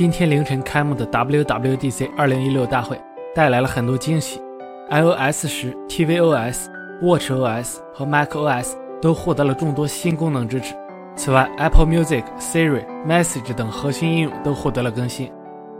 [0.00, 2.98] 今天凌晨开幕的 WWDC 2016大会
[3.34, 4.40] 带来了很多惊喜
[4.88, 6.68] ，iOS 十、tvOS、
[7.02, 10.74] watchOS 和 macOS 都获得了众多新功能支持。
[11.16, 15.30] 此外，Apple Music、Siri、Message 等核心应用都获得了更新。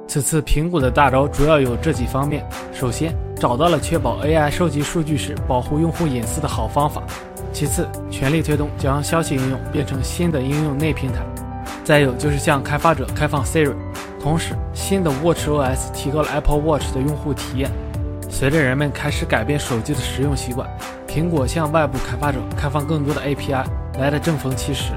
[0.06, 2.44] 此次苹果的大招主要有这几方面：
[2.74, 7.00] 首先，找到了确保 AI 收集数据时保护用户隐私的好方法；
[7.54, 11.22] 其次，全力推动将消息应用变成新的应用内平台；
[11.82, 13.74] 再有就是向开发者开放 Siri。
[14.22, 17.70] 同时，新的 watchOS 提高了 Apple Watch 的用户体验。
[18.28, 20.68] 随着人们开始改变手机的使用习惯，
[21.08, 23.64] 苹果向外部开发者开放更多的 API，
[23.98, 24.92] 来的正逢其时。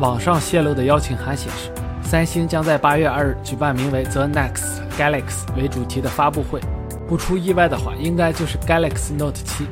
[0.00, 1.70] 网上泄露的邀请函显示。
[2.02, 6.58] 三星将在八月二日举办名为 The Next Galaxy 为主题的发布会，
[7.06, 9.66] 不出意外的话，应该就是 Galaxy Note 7。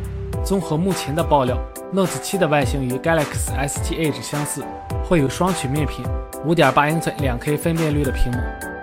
[0.44, 1.56] 综合目前的爆料
[1.92, 4.64] ，Note 7的外形与 Galaxy S7 Edge 相似，
[5.04, 6.04] 会有双曲面屏、
[6.44, 8.38] 五点八英寸两 K 分辨率的屏幕，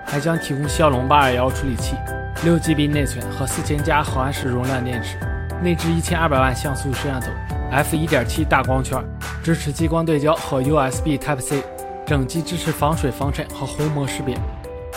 [0.05, 1.95] 还将提供骁龙八二幺处理器、
[2.43, 5.17] 六 GB 内存和四千加毫安时容量电池，
[5.61, 7.27] 内置一千二百万像素摄像头
[7.71, 9.03] ，f 一点七大光圈，
[9.43, 11.63] 支持激光对焦和 USB Type C。
[12.05, 14.37] 整机支持防水、防尘和虹膜识别。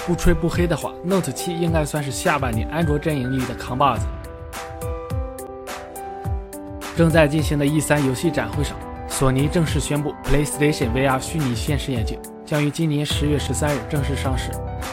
[0.05, 4.05] 不吹不黑的话，Note 7应该算是下半年安卓阵营里的扛把子。
[6.97, 8.75] 正在进行的 E3 游戏展会上，
[9.06, 14.50] 索尼正式宣布 PlayStation VR 虚拟现实眼镜将于今年十月十三日正式上市，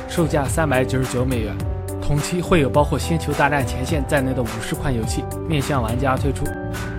[0.09, 1.55] 售价三百九十九美元。
[2.01, 6.43] 同期会有包括《星球大战前线》在内的五十款游戏面向玩家推出，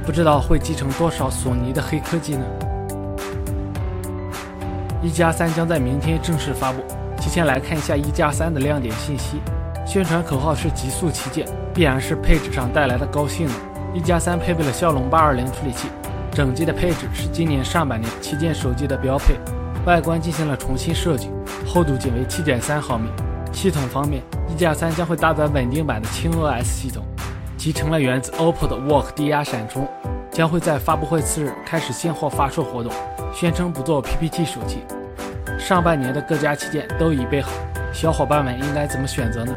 [0.06, 2.46] 不知道会集成多少索尼的黑科技呢？
[5.02, 6.82] 一加三将在明天正式发布。
[7.20, 9.36] 提前来看一下一加三的亮点信息。
[9.86, 13.73] 宣传口号是极速旗舰，必然是配置上带来的高性能。
[13.94, 15.86] 一加三配备了骁龙八二零处理器，
[16.32, 19.36] 整机的配置是今年上半年旗舰手机的标配。
[19.86, 21.30] 外观进行了重新设计，
[21.64, 23.08] 厚度仅为七点三毫米。
[23.52, 27.04] 系统方面，一加三将会搭载稳定版的轻 OS 系统，
[27.56, 29.86] 集成了源自 OPPO 的 Work 低压闪充，
[30.32, 32.92] 将会在发布会次日开始现货发售活动。
[33.32, 34.78] 宣称不做 PPT 手机。
[35.56, 37.52] 上半年的各家旗舰都已备好，
[37.92, 39.54] 小伙伴们应该怎么选择呢？